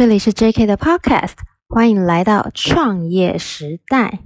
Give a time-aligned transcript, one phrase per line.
[0.00, 1.34] 这里是 JK 的 Podcast，
[1.68, 4.20] 欢迎来到创业时代。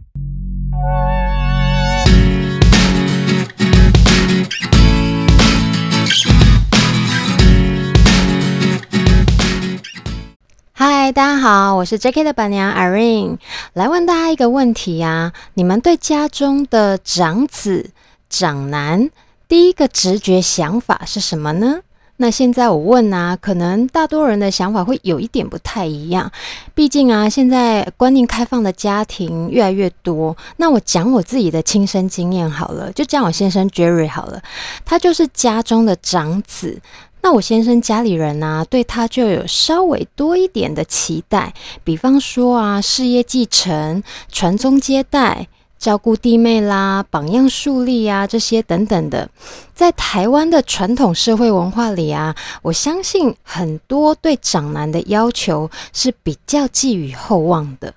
[10.70, 13.38] 嗨，大家好，我是 JK 的板娘 Irene，
[13.72, 17.90] 来问大家一个问题呀：你们对家中的长子、
[18.30, 19.10] 长男，
[19.48, 21.80] 第一个直觉想法是什么呢？
[22.16, 26.30] 那现在我问啊，可能大多人的想法会有一点不太一样。
[26.72, 30.36] 毕竟啊，现在观念开放的家庭越来越多。
[30.56, 34.40] 那我讲我自己的亲身经验好了，就讲我先生 Jerry 好了，
[34.84, 36.80] 他就是家中的长子。
[37.20, 41.52] 那我先生家里人啊，对他就有稍微多一点的期待，
[41.82, 45.48] 比方说啊，事业继承、传宗接代。
[45.84, 49.28] 照顾弟妹啦，榜样树立啊，这些等等的，
[49.74, 57.92] 在台湾的传统社会文化里啊，我相信很多对长男的要求是比较寄予厚望的。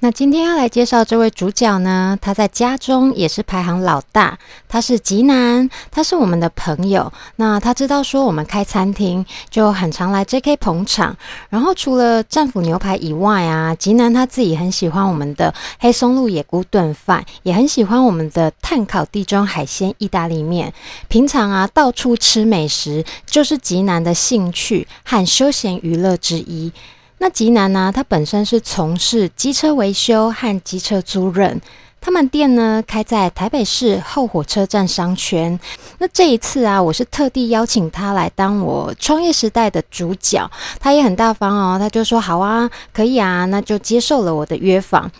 [0.00, 7.12] 那今天要来介绍这位主角呢，他在家中也是排行老大，他是吉南，他是我们的朋友。
[7.34, 11.16] 那他知道说我们开餐厅，就很常来 JK 捧场。
[11.50, 20.72] 然后除了战斧牛排以外啊，吉南他自己很喜欢我们的黑松露野菇炖饭，也很喜欢我们的炭烤地中海鲜意大利面。
[21.08, 26.72] 平常啊，到处吃美食就是吉南的兴趣和休闲娱乐之一。
[27.20, 27.92] 那吉南呢？
[27.94, 31.58] 他本身是从事机车维修和机车租赁，
[32.00, 35.58] 他们店呢开在台北市后火车站商圈。
[35.98, 45.10] 那这一次啊，我是特地邀请他来当我创业时代的主角，他也很大方哦，他就说好啊，可以啊，那就接受了我的约访。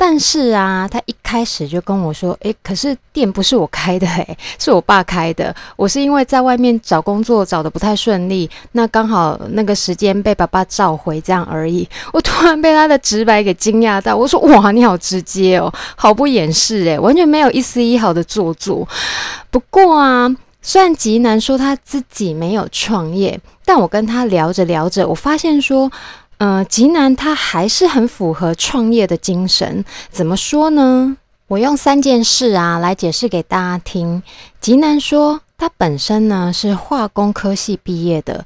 [0.00, 5.54] 但是啊，他一开始就跟我说：“诶，可是店不是我开的，诶， 是我爸开的。
[5.74, 18.86] 我是因为在外面找工作找得不太顺利，那刚好那个时间被爸爸召回这样而已。”我突然被他的直白给惊讶到，我说：“哇，你好直接哦，毫不掩饰，诶，完全没有一丝一毫的做作。”
[19.50, 20.32] 不过啊，
[20.62, 25.90] 虽然吉南说他自己没有创业，但我跟他聊着聊着，我发现说。
[26.38, 29.84] 呃，吉南他还是很符合创业的精神。
[30.10, 31.16] 怎么说呢？
[31.48, 34.22] 我用三件事啊来解释给大家听。
[34.60, 38.44] 吉南说，他本身呢是化工科系毕业的，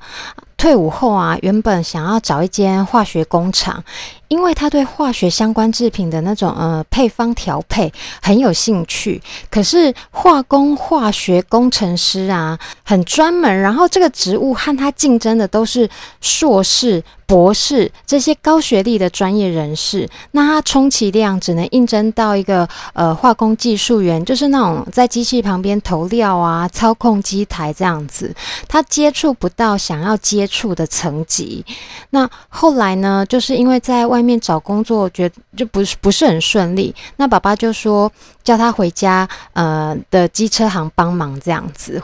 [0.56, 3.84] 退伍后啊，原本想要找一间化学工厂。
[4.32, 9.20] 因为他对化学相关制品的那种呃配方调配很有兴趣，
[9.50, 15.86] 可是化工化学工程师啊很专门，然后这个职务和他竞争的都是
[16.22, 28.34] 硕士、博士这些高学历的专业人士，那他充其量只能应征到一个呃化工技术员，就是那种在机器旁边投料啊、操控机台这样子，
[28.66, 31.62] 他接触不到想要接触的层级。
[32.08, 34.21] 那后来呢，就是因为在外。
[34.22, 36.94] 外面找工作，觉得就不是不是很顺利。
[37.16, 38.10] 那爸爸就说
[38.44, 42.00] 叫他回家，呃的机车行帮忙这样子。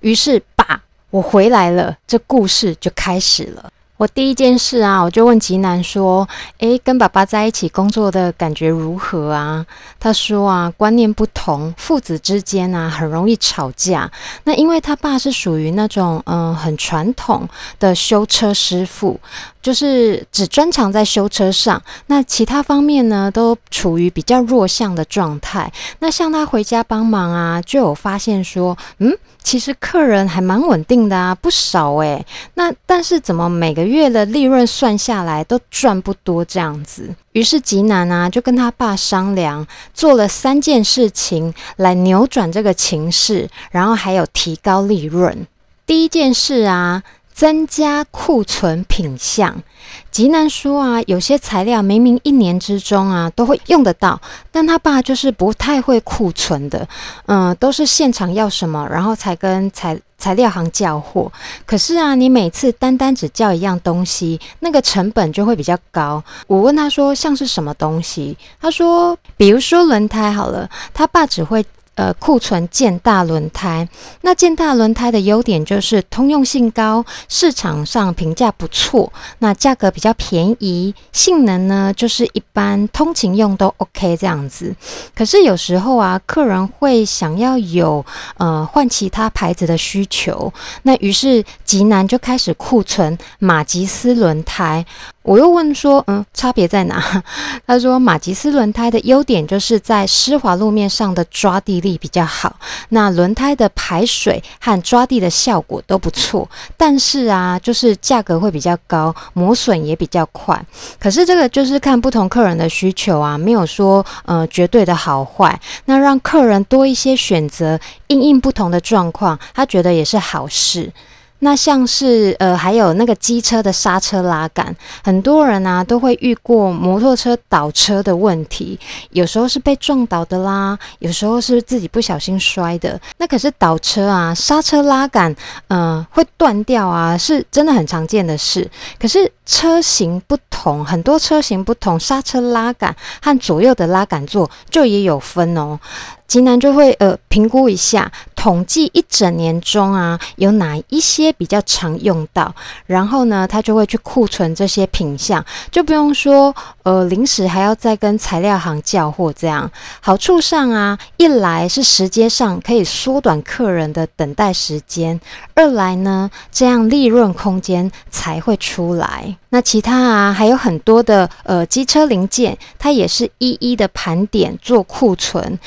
[0.00, 0.80] 于是爸，
[1.10, 3.70] 我回来了，这故事就开始了。
[3.98, 6.26] 我第一件事啊，我就问吉南说
[6.58, 9.66] ：“诶，跟爸爸在一起工作的感觉如何啊？”
[9.98, 14.08] 他说：“啊，观念不同，父子之间啊，很容易吵架。
[14.44, 17.48] 那因为他爸是属于那种嗯、很传统
[17.80, 19.18] 的修车师傅，
[19.60, 25.72] 就是只专长在修车上，那其他方面呢都处于比较弱项的状态。
[25.98, 32.26] 那像他回家帮忙啊，就有发现说，嗯。”其实客人还蛮稳定的啊，不少诶。
[32.54, 37.14] 那但是怎么每个月的利润算下来都赚不多这样子？
[37.32, 45.46] 于是吉南啊就跟他爸商量，做了三件事情来扭转这个情势，然后还有提高利润。
[45.86, 47.02] 第一件事啊。
[47.38, 49.62] 增加库存品项，
[50.10, 54.20] 吉南说啊，有些材料明明一年之中啊都会用得到，
[54.50, 56.88] 但他爸就是不太会库存的，
[57.26, 61.32] 嗯，都是现场要什么，然后才跟材材料行叫货。
[61.64, 66.22] 可是啊，你每次单单只叫一样东西，那个成本就会比较高。
[66.46, 68.36] 我问他说，像是什么东西？
[68.60, 71.64] 他说，比如说轮胎好了，他爸只会。
[71.98, 73.88] 呃，库存建大轮胎，
[74.20, 84.72] 那建大轮胎的优点就是通用性高，市场上评价不错，那价格比较便宜，性能呢就是一般通勤用都 OK 这样子。
[85.12, 88.06] 可是有时候啊，客人会想要有
[88.36, 90.52] 呃换其他牌子的需求，
[90.82, 94.86] 那于是吉南就开始库存马吉斯轮胎。
[95.28, 97.22] 我又问说，嗯，差别在哪？
[97.66, 101.98] 他说马吉斯轮胎的优点就是在湿滑路面上的抓地力。
[101.98, 102.54] 比较好，
[102.90, 110.64] 那轮胎的排水和抓地的效果都不错，但是啊，就是价格会比较高，磨损也比较快。
[111.00, 115.60] 可是这个就是看不同客人的需求啊，没有说呃绝对的好坏。
[115.86, 120.92] 那让客人多一些选择，应应不同的状况，他觉得也是好事。
[121.40, 124.74] 那像是呃，还有那个机车的刹车拉杆，
[125.04, 128.78] 很多人啊都会遇过摩托车倒车的问题，
[129.10, 133.00] 有时候是被撞倒的啦，有时候是自己不小心摔的。
[133.18, 135.30] 那可是倒车啊，刹车拉杆
[135.68, 138.68] 嗯、呃、会断掉啊，是真的很常见的事。
[138.98, 145.78] 可是车型不同，很多车型不同，刹车拉杆和左右的拉杆座就也有分哦。
[146.26, 152.54] 极南就会呃评估一下，统计一整年中啊有哪一些比较常用到，
[152.86, 156.54] 然后呢，他就会去库存这些品项，就不用说
[156.84, 159.68] 呃临时还要再跟材料行叫货这样。
[160.00, 165.20] 好处上啊，一来是时间上可以缩短客人的等待时间，
[165.54, 169.36] 二来呢，这样利润空间才会出来。
[169.50, 175.58] 那其他啊还有很多的呃机车零件，它也是一一的盘点做库存。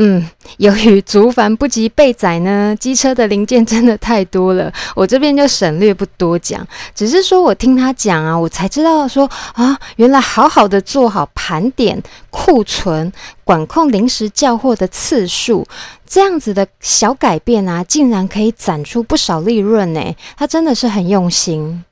[0.00, 0.28] 嗯，
[0.58, 6.66] 由于竹繁不及备载呢，机车的零件真的太多了， 我这边就省略不多讲。
[6.94, 13.12] 只是说我听他讲啊，我才知道说啊，原来好好的做好盘点库存，
[13.44, 15.64] 管控临时叫货的次数，
[16.04, 20.14] 这样子的小改变啊，竟然可以攒出不少利润呢。
[20.36, 21.84] 他真的是很用心。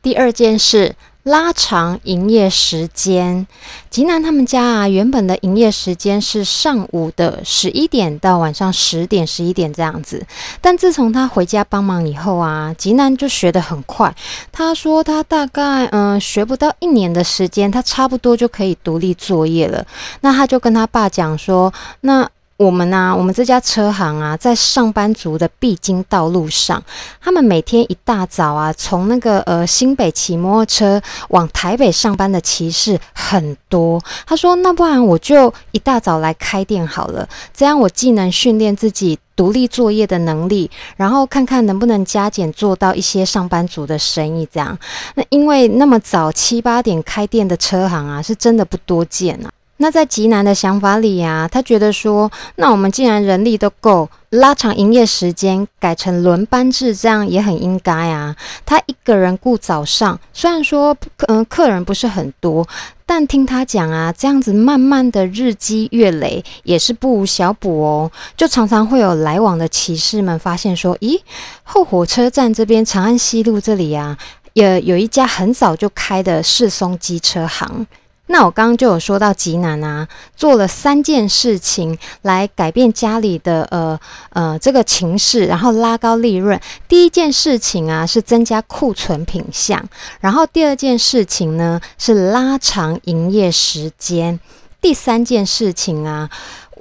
[0.00, 0.94] 第二件事。
[1.28, 3.46] 拉长营业时间，
[3.90, 10.26] 吉南他们家啊，原本的营业时间是上午的十一点到晚上十点、十一点这样子。
[10.62, 14.14] 但自从他回家帮忙以后啊，吉南就学得很快。
[14.50, 19.86] 他说他大概嗯、学不到一年的时间，他差不多就可以独立作业了。
[20.22, 22.28] 那他就跟他爸讲说，那。
[22.58, 26.82] 我们啊，我们这家车行啊，在上班族的必经道路上，
[27.20, 34.02] 他们每天一大早啊，从那个呃新北骑摩托车往台北上班的骑士很多。
[34.26, 44.48] 他说：“那不然我就一大早来开店好了，这样我既能训练自己独立作业的能力，然后看看能不能加减做到一些上班族的生意。
[44.52, 44.76] 这样，
[45.14, 49.48] 那因为那么早七八点开店的车行啊，是真的不多见啊。”
[49.80, 58.34] 那在吉南的想法里啊，他觉得说，那我们既然人力都够，拉长营业时间，改成轮班制，这样也很应该啊。
[58.66, 60.96] 他一个人顾早上，虽然说，
[61.28, 62.66] 嗯、客人不是很多，
[63.06, 68.10] 但听他讲啊，这样子慢慢的日积月累，也是不无小补哦。
[68.36, 71.20] 就常常会有来往的骑士们发现说，咦，
[71.62, 74.18] 后火车站这边长安西路这里啊，
[74.54, 77.86] 也有一家很早就开的世松机车行。
[78.28, 83.98] 那我刚刚就有说到极南啊，做了三件事情来改变家里的呃
[84.30, 86.60] 呃这个情势，然后拉高利润。
[86.86, 89.82] 第一件事情啊是增加库存品项，
[90.20, 94.38] 然后第二件事情呢是拉长营业时间，
[94.80, 96.28] 第三件事情啊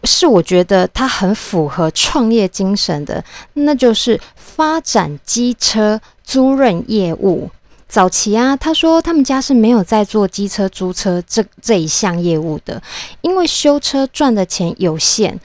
[0.03, 3.23] 是我觉得它很符合创业精神的，
[3.53, 7.49] 那就是发展机车租赁业务。
[7.88, 12.81] 早期啊，他说他们家是没有在做机车租车这这一项业务的，
[13.22, 15.39] 因为修车赚的钱有限。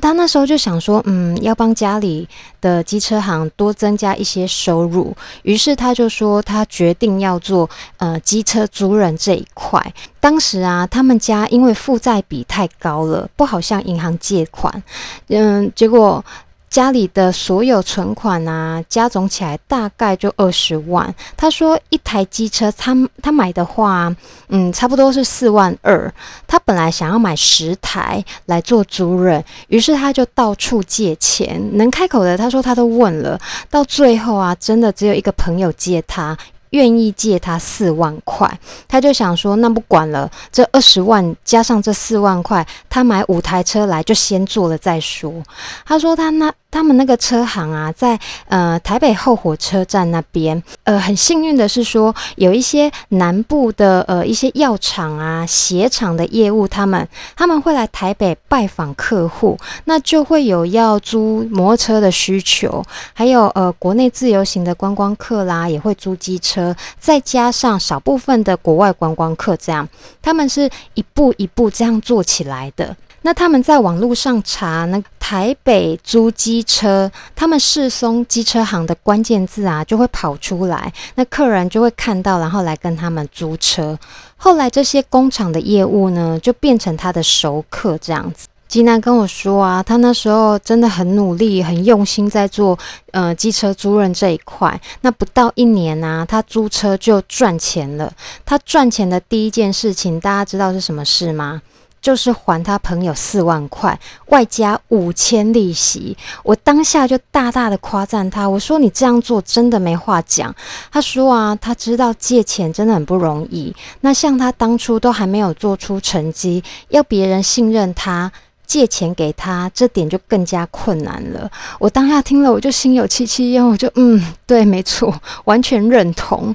[0.00, 2.28] 他那时候就想说，嗯，要帮家里
[2.60, 5.12] 的机车行多增加一些收入，
[5.42, 9.92] 于是他就说他决定要做呃机车租人这一块。
[10.20, 14.82] 当时啊，他们家因为负债比太高了，不好向银行借款，
[15.26, 16.24] 嗯，结果。
[16.70, 21.14] 家里的所有存款啊，加总起来大概就二十万。
[21.36, 24.14] 他说一台机车他，他他买的话，
[24.48, 26.12] 嗯，差不多是四万二。
[26.46, 36.36] 他本来想要买十台来做租人，于是他就到处借钱，能开口的他说他都问了，到最后啊，真的只有一个朋友借他。
[36.70, 38.48] 愿意借他四万块，
[38.86, 45.42] 他就想说，那不管了，这二十万加上这四万块，他买五台车来就先做了再说。
[45.84, 46.52] 他说他那。
[46.70, 62.84] 他们那个车行啊，在呃台北后火车站那边，呃很幸运的是说，有一些南部的呃一些药厂啊、鞋厂的业务，他们他们会来台北拜访客户，那就会有要租摩托车的需求，
[63.14, 69.88] 还有呃国内自由行的观光客啦，也会租机车，再加上少部分的国外观光客，这样
[70.20, 72.94] 他们是一步一步这样做起来的。
[73.22, 83.98] 那他们在网络上查那台北租机车，他们世松机车行的关键字啊，就会跑出来，那客人就会看到，然后来跟他们租车。
[84.36, 88.46] 后来这些工厂的业务呢，就变成他的熟客这样子。
[88.68, 92.78] 吉南跟我说啊，他那时候真的很努力、很用心在做
[93.12, 94.78] 呃机车租赁这一块。
[95.00, 98.12] 那不到一年啊，他租车就赚钱了。
[98.44, 101.62] 他赚钱的第一件事情，大家知道是什么事吗？
[102.08, 106.16] 就是还他朋友四万块，外加五千利息。
[106.42, 110.54] 我当下就大大的夸赞他，我说你这样做真的没话讲。
[110.90, 113.76] 他说啊，他知道借钱真的很不容易。
[114.00, 118.32] 那像他当初都还没有做出成绩，要别人信任他。
[118.66, 121.50] 借钱给他，这点就更加困难了。
[121.78, 126.54] 我当下听了，我就心有戚戚焉，我就嗯，对，没错，完全认同。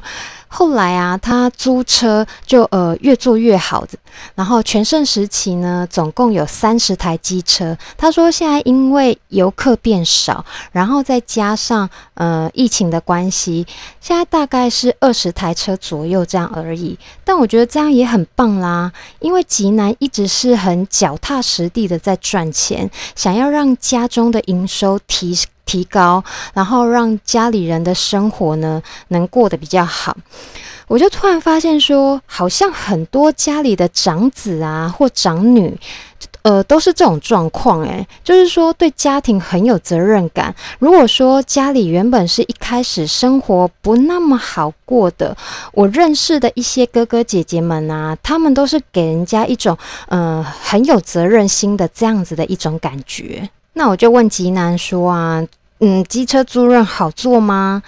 [0.56, 3.84] 后来啊，他租车就呃越做越好，
[4.36, 7.76] 然后全盛时期呢，总共有三十台机车。
[7.98, 13.66] 他说现在因为游客变少，然后再加上呃疫情的关系，
[14.00, 17.00] 现在大概是二十台车左右这样而已。
[17.24, 18.92] 但我觉得这样也很棒啦，
[19.22, 30.16] 因为吉南一直是很脚踏实地的在赚钱，想要让家中的营收提提高，然后让家里人的生活呢能过得比较好。
[30.88, 35.76] 我就突然发现说，好像很多家里的长子啊或长女，
[36.42, 37.82] 呃，都是这种状况。
[37.84, 40.54] 诶，就是说对家庭很有责任感。
[40.80, 45.36] 如果说家里原本是一开始生活不那么好过的，
[45.72, 49.76] 我认识的一些哥哥姐姐们啊，他们都是给人家一种
[50.10, 53.50] 呃很有责任心的这样子的一种感觉。
[53.74, 55.46] 那我就问吉南说啊，
[55.80, 57.82] 嗯，机车租赁好做吗？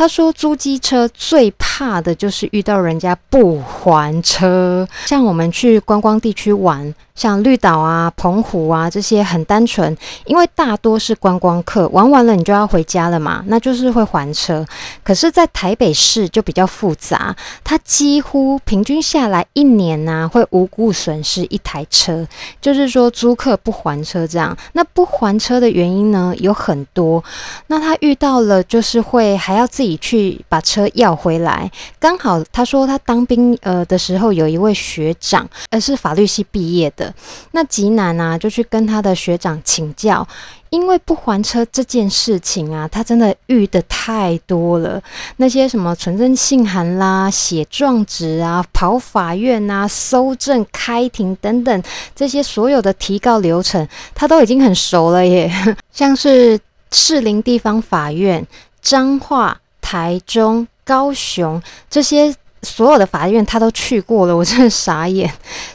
[0.00, 4.88] 他说租机车最怕的就是遇到人家不还车。
[5.04, 14.64] 像我们去观光地区玩，像绿岛啊、澎湖啊这些很单纯，因为大多是观光客，玩完了你就要回家了嘛，那就是会还车。
[15.04, 22.26] 可是，在台北市就比较复杂，他几乎平均下来一年呢、会无故损失一台车，
[22.58, 24.56] 就是说租客不还车这样。
[24.72, 27.22] 那不还车的原因呢有很多，
[27.66, 29.89] 那他遇到了就是会还要自己。
[29.98, 37.12] 去把车要回来，刚好他说他当兵呃的时候有一位学长，呃是法律系毕业的，
[37.52, 40.26] 那吉南啊就去跟他的学长请教，
[40.70, 45.02] 因为不还车这件事情啊，他真的遇的太多了，
[45.36, 51.82] 那些什么存真信函啦、写状纸啊、跑法院啊、搜证、开庭等等
[52.14, 55.50] 这些所有的提告流程，他都已经很熟了耶，
[55.92, 56.58] 像是
[56.92, 58.46] 士林地方法院、
[58.80, 59.60] 彰化。
[59.90, 62.32] 台中、高雄这些
[62.62, 65.28] 所有的法院，他都去过了，我真的傻眼。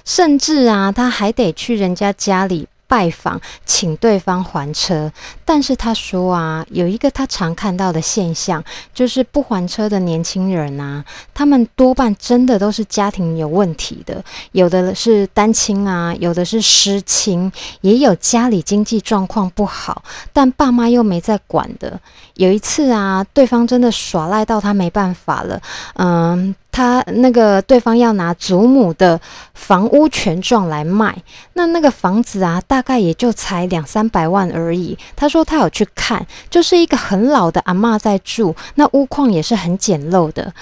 [0.05, 2.65] 甚至啊，他还得去人家家里。
[2.87, 5.11] 拜访，请对方还车，
[5.43, 8.63] 但是他说啊，有一个他常看到的现象，
[8.93, 17.51] 就是不还车的年轻人啊，他们多半真的都是家庭有问题的，有的是单亲啊，有的是失亲，
[17.81, 21.99] 也有家里经济状况不好，但爸妈又没在管的。
[22.35, 25.61] 有一次啊，对方真的耍赖到他没办法了，
[25.95, 26.55] 嗯。
[26.75, 29.17] 他那个对方要拿祖母的
[29.53, 31.15] 房屋权状来卖，
[31.53, 34.97] 那那个房子啊，大概也就才两三百万而已。
[35.15, 40.53] 他说他有去看，就是一个很老的阿嬷在住，那屋况也是很简陋的。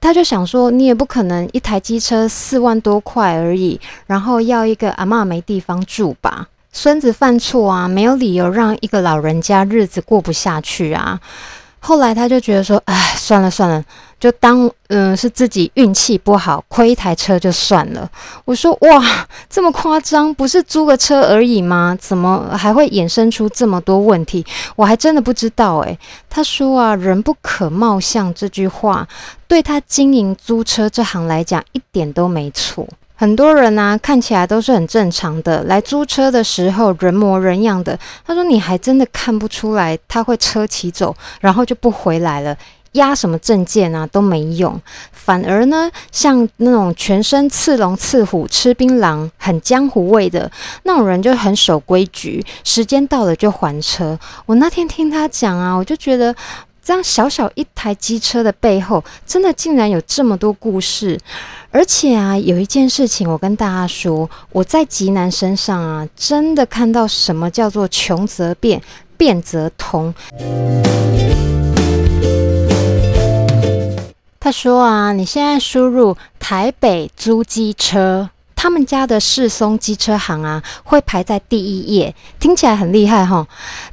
[0.00, 6.48] 他就想说，你也不可能一台机车四万多块而已，然后要一个阿嬷没地方住吧？
[6.72, 11.20] 孙子犯错啊，没有理由让一个老人家日子过不下去啊。
[11.84, 13.84] 后来他就觉得说，哎，算了算了，
[14.22, 18.08] 就当嗯、是自己运气不好，亏一台车就算了。
[18.44, 21.98] 我说哇，这么夸张，不是租个车而已吗？
[22.00, 24.46] 怎么还会衍生出这么多问题？
[24.76, 25.98] 我还真的不知道诶。
[26.30, 29.08] 他说啊，人不可貌相这句话，
[29.48, 32.86] 对他经营租车这行来讲一点都没错。
[33.16, 37.98] 很多人呢、啊，看起来都是很正常的，来租车的时候人模人样的。
[38.24, 42.56] 他说：“你还真的看不出来他会车骑走，然后就不回来了，
[42.92, 44.80] 押什么证件啊都没用。
[45.12, 50.50] 反而呢，像那种全身刺龙刺虎、吃槟榔、很江湖味的
[50.84, 54.18] 那种人，就很守规矩，时间到了就还车。
[54.46, 56.34] 我那天听他讲啊，我就觉得。”
[56.84, 61.16] 这样小小一台机车的背后，真的竟然有这么多故事。
[61.70, 68.82] 而且啊，有一件事情我跟大家说，我在吉南身上啊，真的看到什么叫做穷则变，
[69.16, 70.12] 变则通。
[74.44, 78.28] 他说啊，你现在输入台北租机车。
[78.56, 83.46] 他们家的世松机车行啊，会排在第一页，听起来很厉害哈。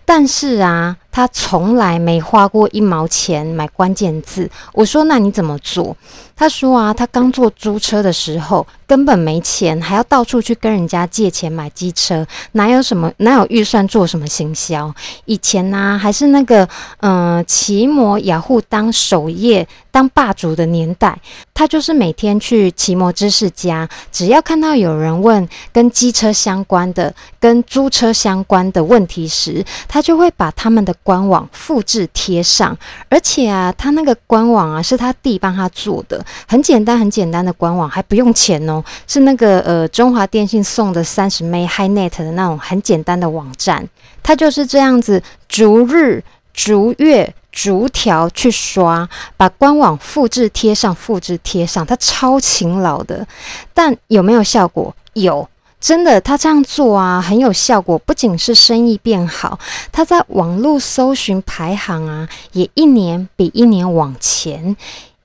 [0.05, 4.49] 但是啊，他从来没花过一毛钱买关键字。
[4.73, 5.95] 我说，那你怎么做？
[6.35, 14.93] 他说啊，他刚做租车的时候根本没钱，还要到处去跟人家借钱买机车，哪有什么哪有预算做什么行销？
[15.25, 16.67] 以前呢、还是那个
[17.01, 21.19] 嗯，奇摩雅虎当首页当霸主的年代，
[21.53, 32.77] 他就是每天去奇摩知识家，只要看到有人问跟机车相关的、跟租车相关的问题时，他就会把他们的官网复制贴上，
[33.09, 36.23] 而且啊，他那个官网啊是他弟帮他做的。
[36.47, 43.87] 很简单，很简单的官网，还不用钱哦，是那个呃中华电信送的三十枚 HiNet 的那种很简单的网站，
[44.21, 53.25] 他就是这样子，逐日、逐月、逐条去刷，把官网复制贴上，复制贴上，他超勤劳的。
[53.73, 54.95] 但有没有效果？
[55.13, 55.47] 有，
[55.79, 57.97] 真的，他这样做啊，很有效果。
[57.99, 59.57] 不仅是生意变好，
[59.91, 64.75] 他在网络搜寻排行啊，也一年比一年往前。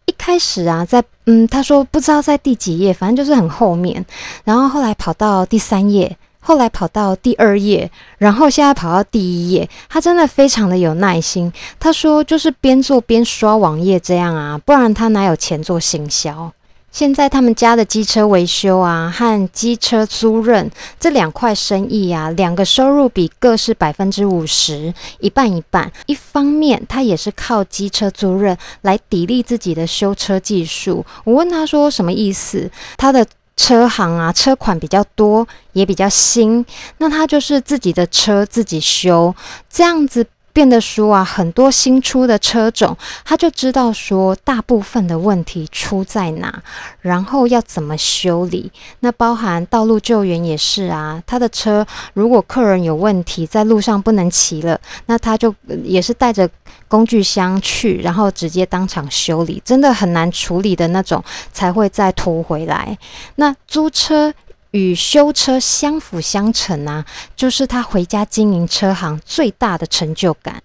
[0.06, 4.04] 一开始啊，在嗯，他说不知道在第几页，反正就是很后面。
[4.44, 9.68] 然后后来跑到第三页，后来跑到第二页，然后现在跑到第一页。
[9.88, 11.52] 他真的非常的有耐心。
[11.80, 16.52] 他说就是边做边刷网页这样啊，不然他哪有钱做行销？
[16.94, 20.70] 现在他们家的机车维修啊和机车租赁
[21.00, 25.90] 这两块生意啊，两个收入比各是百分之五十，一半一半。
[26.06, 31.04] 一方面他也是靠机车租赁来砥砺自己的修车技术。
[31.24, 32.70] 我问他说什么意思？
[32.96, 36.64] 他的车行啊，车款比较多，也比较新，
[36.98, 39.34] 那他就是自己的车自己修，
[39.68, 40.24] 这样子。
[40.54, 46.62] 变得说啊，很多新出的车种，他就知道说大部分的问题出在哪，
[47.00, 48.70] 然后要怎么修理。
[49.00, 51.84] 那包含道路救援也是啊，他的车
[52.14, 56.48] 如果客人有问题，在路上不能骑了，那他就也是带着
[56.86, 62.96] 工具箱去，然后直接当场修理，真的很难处理的那种，才会再拖回来。
[63.34, 64.32] 那租车。
[64.74, 70.63] 与修车相辅相成啊，就是他回家经营车行最大的成就感。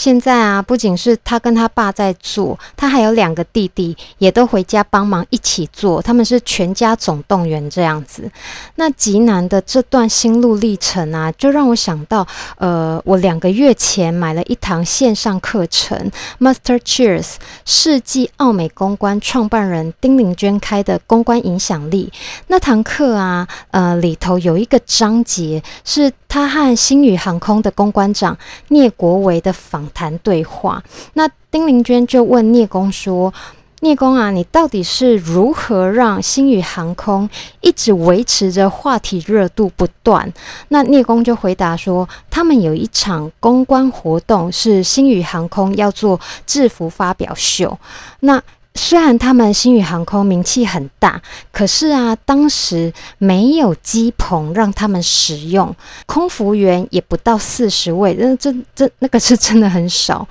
[0.00, 8.30] 现在啊，不仅是他跟他爸在做，他还有两个弟弟也都回家帮忙一起做，他们是全家总动员这样子。
[8.76, 17.34] 那极难的这段心路历程啊，就让我想到，呃，我两个月前买了一堂线上课程，Master Cheers
[17.66, 22.10] 世纪奥美公关创办人丁玲娟开的公关影响力
[22.46, 30.82] 那堂课啊，呃，里头有一个章节是他和星宇航空的公关长聂国维的访谈对话，
[31.14, 33.32] 那丁玲娟就问聂公说
[33.80, 37.28] ：“聂公啊，你到底是如何让星宇航空
[37.60, 40.32] 一直维持着话题热度不断？”
[40.68, 47.78] 那聂公就回答说：“他们有一场公关活动，是星宇航空要做制服发表秀。
[48.20, 48.42] 那
[48.74, 51.20] 虽然他们星宇航空名气很大，
[51.52, 55.74] 可是啊，当时没有机棚让他们使用，
[56.06, 60.26] 空服员也不到四十位，那这这那个是真的很少。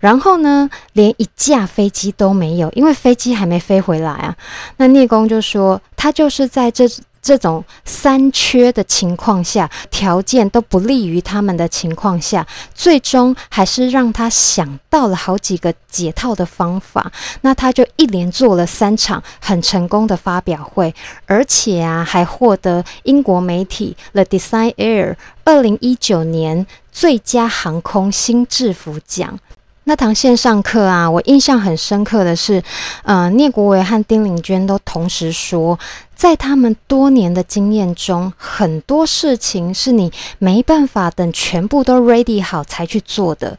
[0.00, 4.36] 然后呢，连一架飞机都没有，因为飞机还没飞回来啊。
[4.78, 6.88] 那聂工就说，他就是在这。
[7.22, 17.12] 这种三缺的情况下，条件都不利于他们的情况下，最终还是让他想到了好几个解套的方法。
[17.42, 20.92] 那他就一连做了三场很成功的发表会，
[21.26, 29.38] 而且啊，还获得英国媒体 The Design Air 二零一九年最佳航空新制服奖。
[29.84, 32.62] 那堂线上课啊，我印象很深刻的是，
[33.02, 35.76] 呃，聂国伟和丁玲娟都同时说，
[36.14, 43.58] 在他们多年的经验中，很多事情是你没办法等全部都 ready 好才去做的，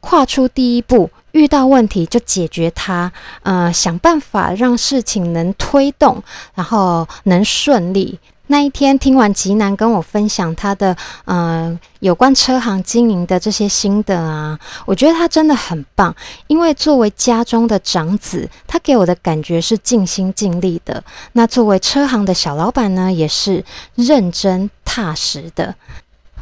[0.00, 3.10] 跨出第一步，遇到问题就解决它，
[3.42, 6.22] 呃，想办法让事情能推动，
[6.54, 8.18] 然后能顺利。
[8.46, 16.14] 那一天听完吉南跟我分享他的呃有关车行经营的这些心得啊，我觉得他真的很棒。
[16.46, 21.02] 因为作为家中的长子，他给我的感觉是尽心尽力的。
[21.32, 25.74] 那作为车行的小老板呢，也是认真踏实的。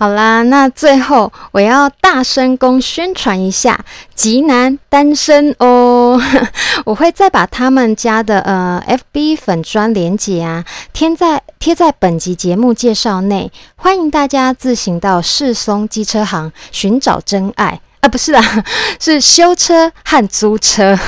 [0.02, 3.78] 好啦，那最后我要大声公宣传一下，
[4.16, 6.20] 吉南单身哦，
[6.84, 8.82] 我会再把他们家的呃
[9.14, 17.80] FB 粉砖连接啊贴在贴在本集节目介绍内，欢迎大家自行到世松机车行寻找真爱。
[18.00, 18.42] 啊，不是啦，
[18.98, 20.98] 是修车和租车。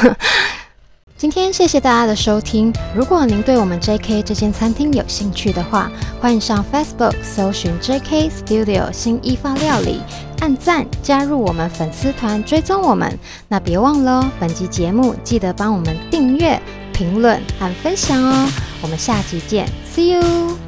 [1.25, 2.71] 今天谢谢大家的收听。
[2.95, 10.03] 如果您对我们 JK 这间餐厅有兴趣的话，欢迎上 Facebook 搜寻 JK Studio 新义法料理，
[10.41, 13.19] 按赞加入我们粉丝团，追踪我们。
[13.49, 16.61] 那别忘了，本集节目记得帮我们订阅、
[16.93, 18.47] 评论和分享哦。
[18.83, 20.64] 我们下集见，See you。